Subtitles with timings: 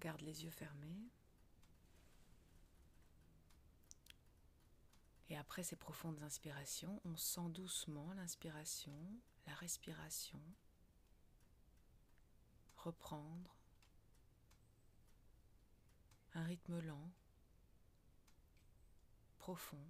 [0.00, 1.08] garde les yeux fermés.
[5.28, 8.96] Et après ces profondes inspirations, on sent doucement l'inspiration,
[9.46, 10.40] la respiration
[12.76, 13.56] reprendre
[16.34, 17.10] un rythme lent,
[19.38, 19.84] profond.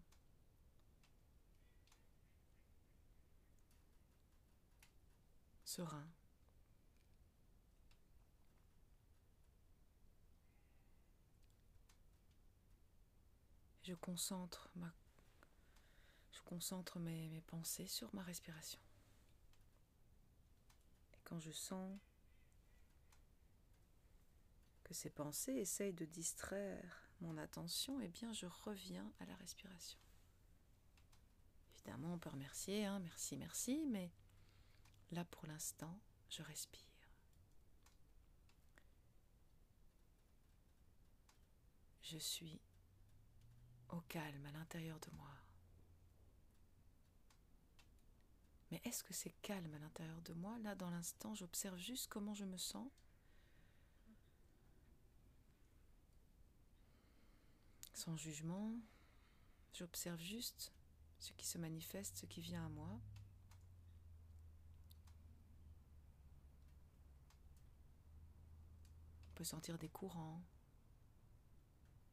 [5.64, 6.10] serein.
[13.90, 14.70] Je concentre,
[17.00, 18.78] mes pensées sur ma respiration.
[21.12, 21.98] Et quand je sens
[24.84, 29.98] que ces pensées essayent de distraire mon attention, eh bien je reviens à la respiration.
[31.74, 34.12] Évidemment, on peut remercier, hein, merci, merci, mais
[35.10, 36.80] là pour l'instant, je respire.
[42.02, 42.60] Je suis
[43.92, 45.30] au calme à l'intérieur de moi.
[48.70, 50.56] Mais est-ce que c'est calme à l'intérieur de moi?
[50.60, 52.88] Là, dans l'instant, j'observe juste comment je me sens.
[57.94, 58.72] Sans jugement,
[59.72, 60.72] j'observe juste
[61.18, 63.00] ce qui se manifeste, ce qui vient à moi.
[69.28, 70.40] On peut sentir des courants,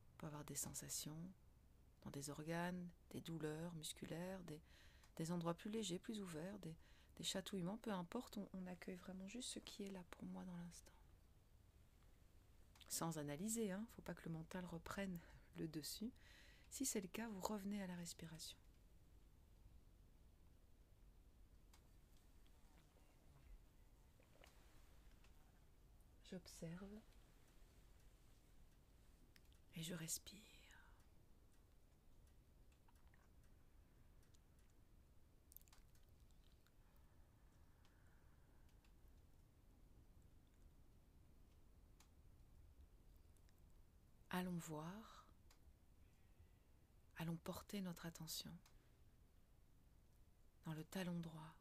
[0.10, 1.18] on peut avoir des sensations
[2.12, 4.42] des organes, des douleurs musculaires,
[5.16, 6.76] des, endroits plus légers, plus ouverts, des,
[7.24, 10.94] chatouillements, peu importe, on, accueille vraiment juste ce qui est là pour moi dans l'instant.
[12.88, 15.20] Sans analyser, il hein, ne faut pas que le mental reprenne
[15.58, 16.12] le dessus.
[16.70, 18.58] Si c'est le cas, vous revenez à la respiration.
[26.30, 27.00] J'observe
[29.76, 30.47] et je respire.
[44.38, 45.26] Allons voir,
[47.16, 48.56] allons porter notre attention
[50.64, 51.56] dans le talon droit,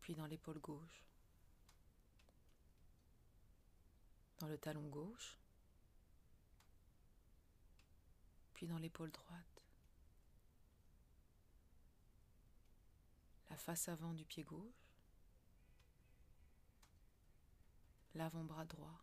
[0.00, 1.04] puis dans l'épaule gauche,
[4.38, 5.36] dans le talon gauche,
[8.54, 9.64] puis dans l'épaule droite,
[13.50, 14.94] la face avant du pied gauche,
[18.14, 19.02] l'avant-bras droit,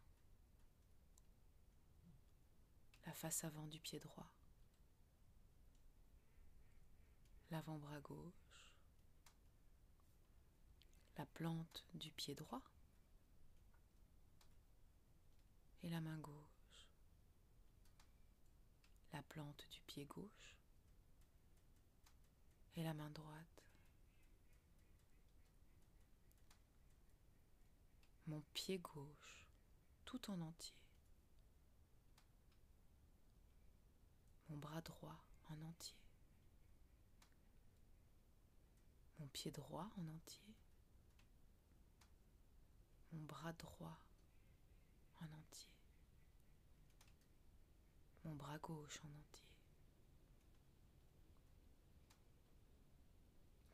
[3.09, 4.29] la face avant du pied droit,
[7.49, 8.75] l'avant-bras gauche,
[11.17, 12.61] la plante du pied droit.
[15.81, 16.87] Et la main gauche,
[19.11, 20.55] la plante du pied gauche.
[22.75, 23.63] Et la main droite.
[28.27, 29.47] Mon pied gauche
[30.05, 30.79] tout en entier.
[34.49, 35.17] mon droit
[35.49, 35.95] en entier,
[39.19, 40.53] mon pied droit en entier,
[43.11, 43.99] mon bras droit
[45.21, 45.69] en entier,
[48.25, 49.45] mon bras gauche en entier,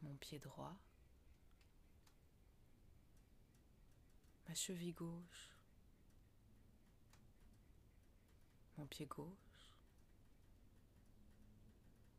[0.02, 0.76] mon pied droit,
[4.48, 5.50] ma cheville gauche,
[8.78, 9.45] mon pied gauche,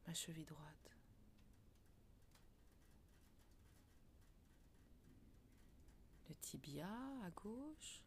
[0.07, 0.91] ma cheville droite.
[6.29, 6.89] Le tibia
[7.25, 8.03] à gauche.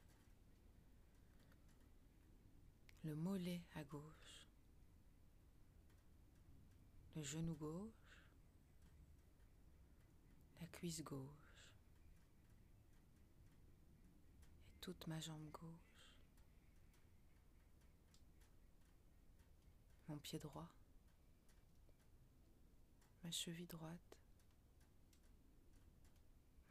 [3.04, 4.48] Le mollet à gauche.
[7.16, 7.92] Le genou gauche.
[10.62, 11.66] La cuisse gauche.
[14.68, 16.08] Et toute ma jambe gauche.
[20.08, 20.68] Mon pied droit
[23.24, 24.18] ma cheville droite,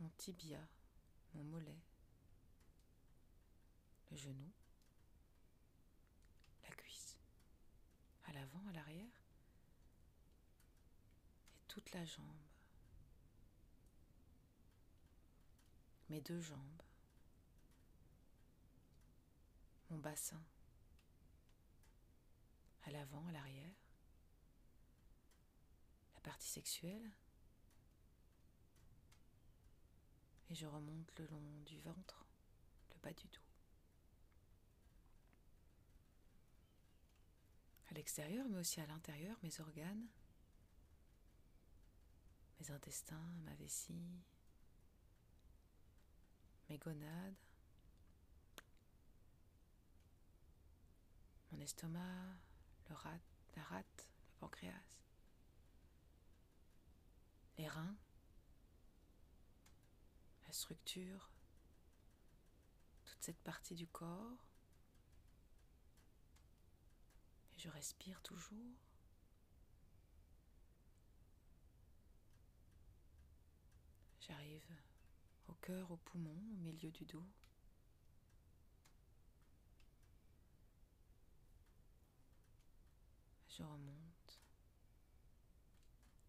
[0.00, 0.60] mon tibia,
[1.34, 1.78] mon mollet,
[4.10, 4.50] le genou,
[6.64, 7.18] la cuisse,
[8.26, 9.22] à l'avant, à l'arrière,
[11.56, 12.24] et toute la jambe,
[16.08, 16.82] mes deux jambes,
[19.90, 20.42] mon bassin,
[22.84, 23.74] à l'avant, à l'arrière,
[26.18, 27.12] la partie sexuelle.
[30.50, 32.26] Et je remonte le long du ventre,
[32.90, 33.42] le pas du tout.
[37.90, 40.06] À l'extérieur, mais aussi à l'intérieur, mes organes,
[42.58, 44.20] mes intestins, ma vessie,
[46.68, 47.36] mes gonades,
[51.52, 52.36] mon estomac,
[52.88, 53.20] le rat,
[53.54, 54.82] la rate, le pancréas,
[57.58, 57.96] les reins,
[60.46, 61.30] la structure,
[63.04, 64.46] toute cette partie du corps.
[67.56, 68.78] Et je respire toujours.
[74.20, 74.70] J'arrive
[75.48, 77.26] au cœur, au poumon, au milieu du dos.
[83.48, 84.40] Je remonte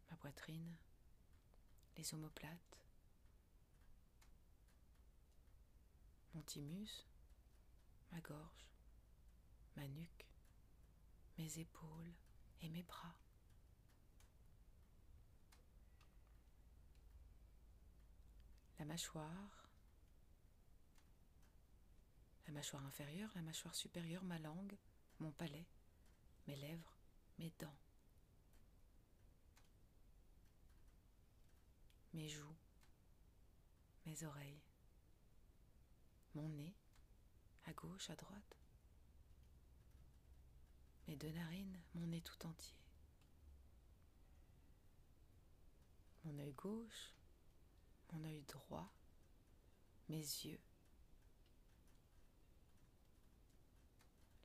[0.10, 0.76] ma poitrine,
[2.00, 2.78] les omoplates,
[6.34, 7.06] mon thymus,
[8.14, 8.70] ma gorge,
[9.76, 10.26] ma nuque,
[11.38, 12.14] mes épaules
[12.62, 13.14] et mes bras.
[18.80, 19.70] La mâchoire,
[22.48, 24.78] la mâchoire inférieure, la mâchoire supérieure, ma langue,
[25.20, 25.68] mon palais,
[26.48, 26.96] mes lèvres,
[27.40, 27.78] mes dents,
[32.14, 32.56] mes joues,
[34.06, 34.62] mes oreilles,
[36.36, 36.74] mon nez,
[37.66, 38.58] à gauche, à droite,
[41.08, 42.78] mes deux narines, mon nez tout entier,
[46.24, 47.14] mon œil gauche,
[48.12, 48.92] mon œil droit,
[50.08, 50.60] mes yeux,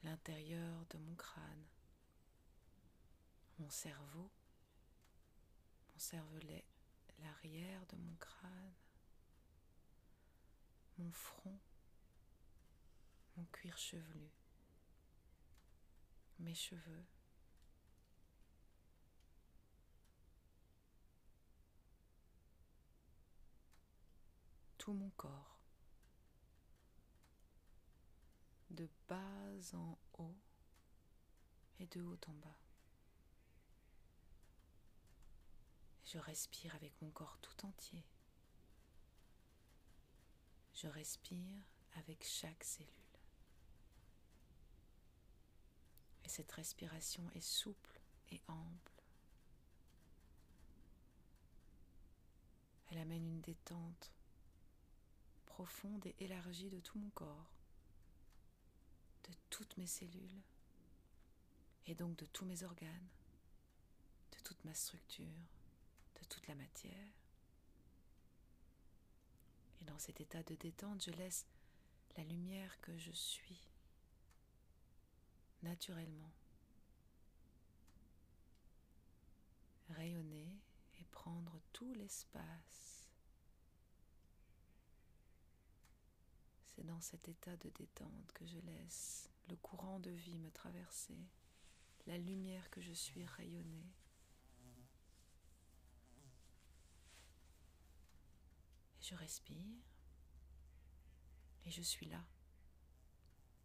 [0.02, 1.64] l'intérieur de mon crâne,
[3.58, 4.30] mon cerveau,
[5.92, 6.64] mon cervelet,
[7.18, 8.74] l'arrière de mon crâne,
[10.98, 11.58] mon front,
[13.36, 14.30] mon cuir chevelu,
[16.38, 17.04] mes cheveux,
[24.78, 25.58] tout mon corps,
[28.70, 30.36] de bas en haut
[31.78, 32.63] et de haut en bas.
[36.14, 38.04] Je respire avec mon corps tout entier.
[40.72, 41.60] Je respire
[41.94, 42.88] avec chaque cellule.
[46.24, 48.00] Et cette respiration est souple
[48.30, 49.02] et ample.
[52.92, 54.12] Elle amène une détente
[55.46, 57.50] profonde et élargie de tout mon corps,
[59.24, 60.42] de toutes mes cellules
[61.86, 63.08] et donc de tous mes organes,
[64.30, 65.26] de toute ma structure,
[66.20, 67.12] de toute la matière.
[69.80, 71.46] Et dans cet état de détente, je laisse
[72.16, 73.68] la lumière que je suis
[75.62, 76.32] naturellement
[79.90, 80.48] rayonner
[81.00, 83.08] et prendre tout l'espace.
[86.66, 91.18] C'est dans cet état de détente que je laisse le courant de vie me traverser,
[92.06, 93.86] la lumière que je suis rayonner.
[99.04, 99.66] Je respire
[101.66, 102.24] et je suis là,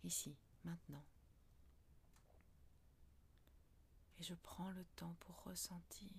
[0.03, 1.05] ici, maintenant.
[4.17, 6.12] Et je prends le temps pour ressentir,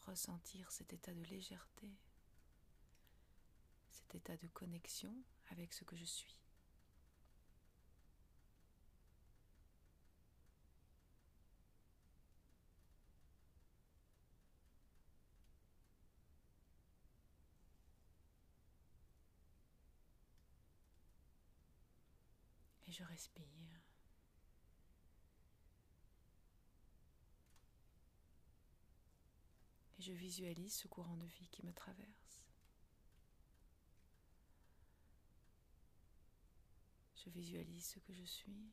[0.00, 1.92] ressentir cet état de légèreté,
[3.90, 5.14] cet état de connexion
[5.50, 6.43] avec ce que je suis.
[23.14, 23.46] Respire.
[29.96, 32.42] Et je visualise ce courant de vie qui me traverse.
[37.14, 38.72] Je visualise ce que je suis.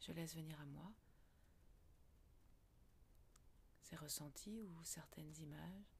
[0.00, 0.92] Je laisse venir à moi
[3.82, 5.98] ces ressentis ou certaines images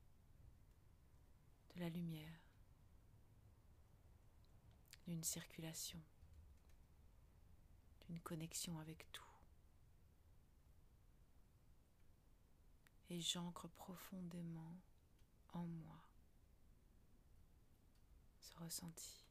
[1.74, 2.40] de la lumière,
[5.06, 6.00] d'une circulation,
[8.12, 9.24] d'une connexion avec tout.
[13.08, 14.76] Et j'ancre profondément
[15.54, 15.98] en moi
[18.38, 19.24] ce ressenti.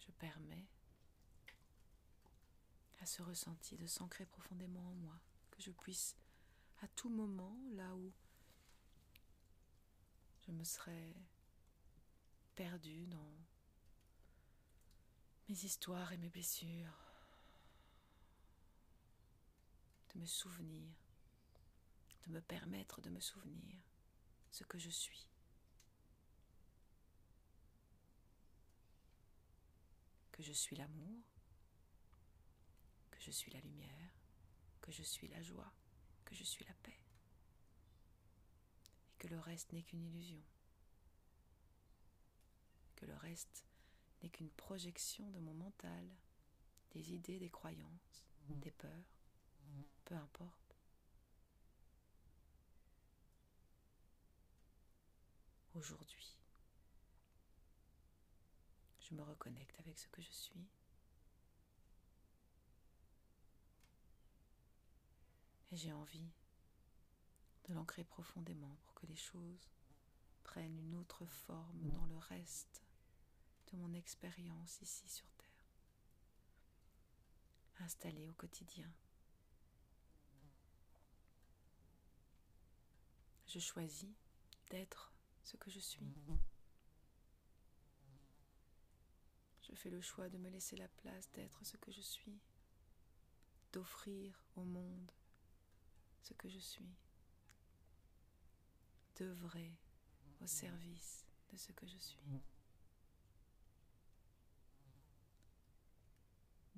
[0.00, 0.66] Je permets
[3.00, 5.18] à ce ressenti de s'ancrer profondément en moi,
[5.50, 6.14] que je puisse
[6.82, 8.12] à tout moment, là où
[10.46, 11.14] je me serais
[12.54, 13.32] perdue dans
[15.50, 16.96] mes histoires et mes blessures,
[20.14, 20.94] de me souvenir,
[22.24, 23.82] de me permettre de me souvenir
[24.52, 25.26] ce que je suis.
[30.30, 31.24] Que je suis l'amour,
[33.10, 34.14] que je suis la lumière,
[34.80, 35.72] que je suis la joie,
[36.26, 37.00] que je suis la paix,
[39.10, 40.44] et que le reste n'est qu'une illusion,
[42.94, 43.64] que le reste
[44.22, 46.08] n'est qu'une projection de mon mental,
[46.92, 48.90] des idées, des croyances, des peurs,
[50.04, 50.76] peu importe.
[55.74, 56.36] Aujourd'hui,
[58.98, 60.66] je me reconnecte avec ce que je suis.
[65.72, 66.32] Et j'ai envie
[67.68, 69.70] de l'ancrer profondément pour que les choses
[70.42, 72.82] prennent une autre forme dans le reste
[73.72, 75.48] de mon expérience ici sur Terre,
[77.80, 78.90] installée au quotidien.
[83.46, 84.14] Je choisis
[84.70, 85.12] d'être
[85.42, 86.14] ce que je suis.
[89.62, 92.38] Je fais le choix de me laisser la place d'être ce que je suis,
[93.72, 95.10] d'offrir au monde
[96.22, 96.94] ce que je suis,
[99.16, 99.72] d'œuvrer
[100.40, 102.40] au service de ce que je suis.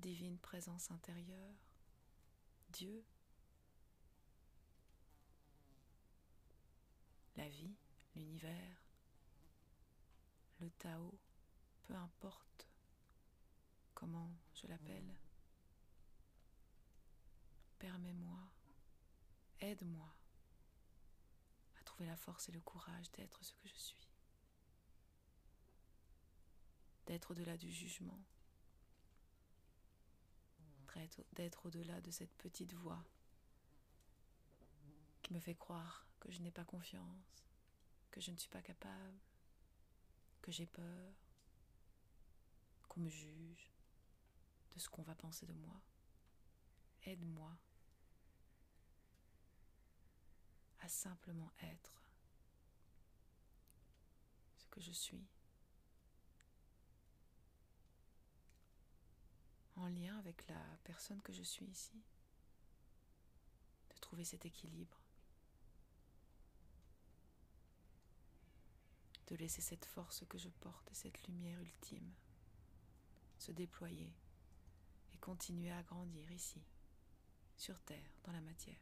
[0.03, 1.55] Divine présence intérieure,
[2.71, 3.05] Dieu,
[7.37, 7.73] la vie,
[8.13, 8.83] l'univers,
[10.59, 11.17] le Tao,
[11.83, 12.67] peu importe
[13.93, 15.15] comment je l'appelle,
[17.79, 18.39] permets-moi,
[19.61, 20.13] aide-moi
[21.79, 24.09] à trouver la force et le courage d'être ce que je suis,
[27.05, 28.19] d'être au-delà du jugement,
[31.33, 33.03] d'être au-delà de cette petite voix
[35.21, 37.43] qui me fait croire que je n'ai pas confiance,
[38.11, 39.19] que je ne suis pas capable,
[40.41, 41.13] que j'ai peur,
[42.87, 43.71] qu'on me juge,
[44.73, 45.81] de ce qu'on va penser de moi.
[47.03, 47.57] Aide-moi
[50.79, 52.01] à simplement être
[54.57, 55.25] ce que je suis,
[59.83, 62.01] en lien avec la personne que je suis ici,
[63.93, 64.97] de trouver cet équilibre,
[69.27, 72.13] de laisser cette force que je porte et cette lumière ultime
[73.37, 74.13] se déployer
[75.13, 76.61] et continuer à grandir ici,
[77.57, 78.79] sur Terre, dans la matière.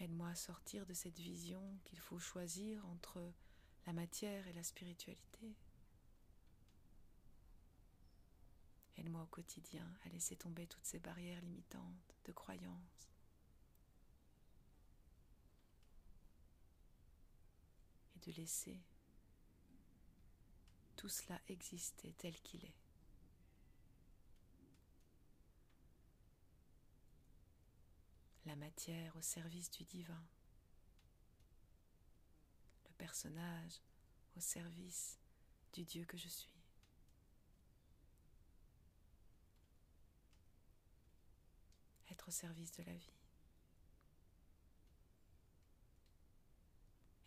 [0.00, 3.32] Aide-moi à sortir de cette vision qu'il faut choisir entre
[3.86, 5.54] la matière et la spiritualité.
[8.96, 13.10] Aide-moi au quotidien à laisser tomber toutes ces barrières limitantes de croyances.
[18.14, 18.80] Et de laisser
[20.96, 22.74] tout cela exister tel qu'il est.
[28.46, 30.22] La matière au service du divin.
[32.86, 33.80] Le personnage
[34.36, 35.18] au service
[35.72, 36.53] du Dieu que je suis.
[42.30, 43.12] Service de la vie.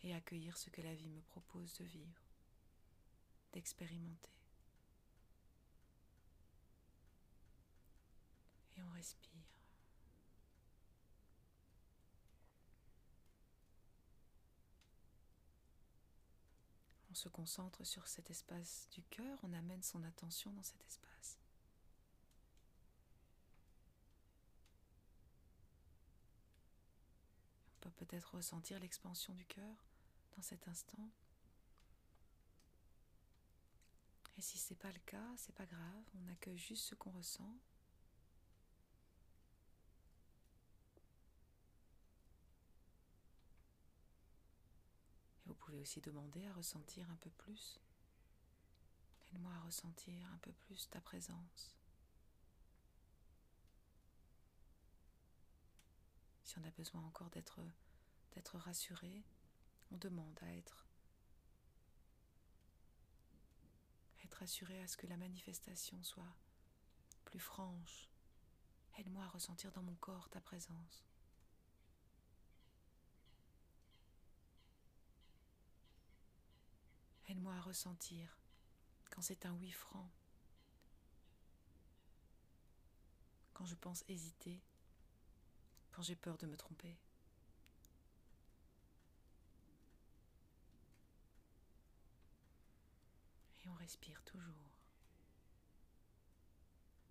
[0.02, 2.22] Et accueillir ce que la vie me propose de vivre
[3.52, 4.30] d'expérimenter.
[8.76, 9.42] Et on respire.
[17.10, 21.38] On se concentre sur cet espace du cœur, on amène son attention dans cet espace.
[27.78, 29.84] Peut peut-être ressentir l'expansion du cœur
[30.36, 31.10] dans cet instant.
[34.36, 37.10] Et si ce n'est pas le cas, c'est pas grave, on accueille juste ce qu'on
[37.10, 37.58] ressent.
[45.44, 47.80] Et vous pouvez aussi demander à ressentir un peu plus.
[49.32, 51.77] Aide-moi à ressentir un peu plus ta présence.
[56.48, 59.22] si on a besoin encore d'être rassuré,
[59.92, 60.88] on demande à être
[64.24, 66.34] être assuré à ce que la manifestation soit
[67.26, 68.08] plus franche.
[68.96, 71.04] Aide-moi à ressentir dans mon corps ta présence.
[77.26, 78.38] Aide-moi à ressentir
[79.10, 80.10] quand c'est un oui franc,
[83.52, 84.62] quand je pense hésiter,
[86.02, 86.96] j'ai peur de me tromper.
[93.64, 94.70] Et on respire toujours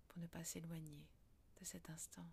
[0.08, 1.06] pour ne pas s'éloigner
[1.60, 2.26] de cet instant.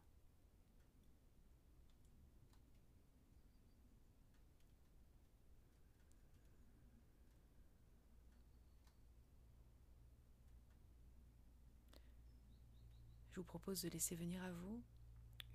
[13.32, 14.82] Je vous propose de laisser venir à vous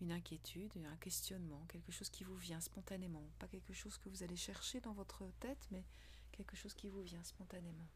[0.00, 4.22] une inquiétude, un questionnement, quelque chose qui vous vient spontanément, pas quelque chose que vous
[4.22, 5.84] allez chercher dans votre tête, mais
[6.32, 7.88] quelque chose qui vous vient spontanément.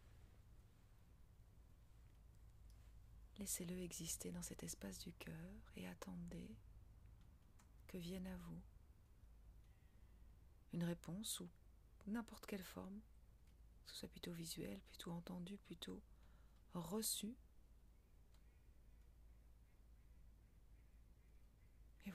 [3.38, 6.54] Laissez-le exister dans cet espace du cœur et attendez
[7.88, 8.60] que vienne à vous
[10.72, 11.48] une réponse ou
[12.06, 13.00] n'importe quelle forme,
[13.84, 16.02] que ce soit plutôt visuel, plutôt entendu, plutôt
[16.74, 17.36] reçu,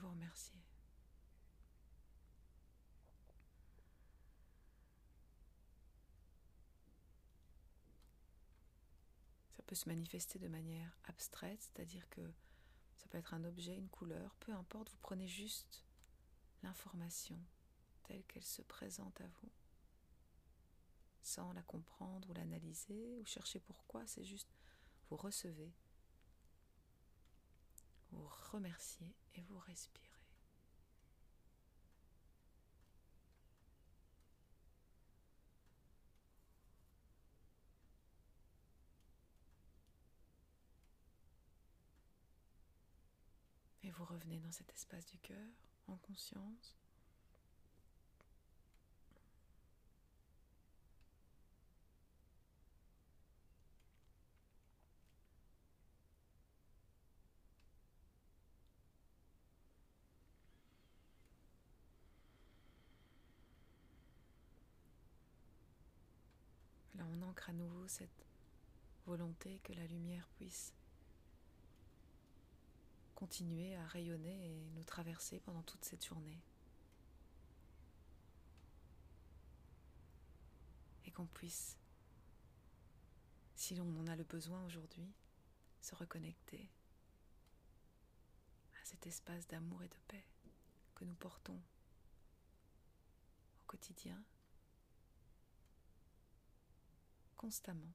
[0.00, 0.60] vous remercier.
[9.56, 12.22] Ça peut se manifester de manière abstraite, c'est-à-dire que
[12.96, 15.84] ça peut être un objet, une couleur, peu importe, vous prenez juste
[16.62, 17.38] l'information
[18.02, 19.50] telle qu'elle se présente à vous,
[21.22, 24.48] sans la comprendre ou l'analyser ou chercher pourquoi, c'est juste
[25.08, 25.72] vous recevez
[28.50, 30.06] vous remerciez et vous respirez.
[43.82, 45.36] Et vous revenez dans cet espace du cœur
[45.86, 46.79] en conscience.
[67.10, 68.24] On ancre à nouveau cette
[69.06, 70.72] volonté que la lumière puisse
[73.14, 76.40] continuer à rayonner et nous traverser pendant toute cette journée.
[81.04, 81.76] Et qu'on puisse,
[83.56, 85.12] si l'on en a le besoin aujourd'hui,
[85.82, 86.70] se reconnecter
[88.80, 90.24] à cet espace d'amour et de paix
[90.94, 91.60] que nous portons
[93.60, 94.22] au quotidien
[97.40, 97.94] constamment.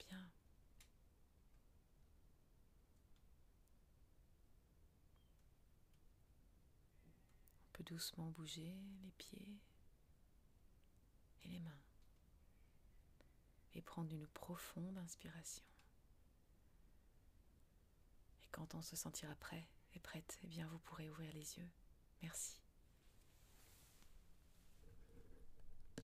[0.00, 0.28] Bien.
[7.06, 8.74] On peut doucement bouger
[9.04, 9.60] les pieds
[11.44, 11.70] et les mains
[13.74, 15.62] et prendre une profonde inspiration.
[18.42, 21.68] Et quand on se sentira prêt, prête, eh bien vous pourrez ouvrir les yeux.
[22.22, 22.60] Merci.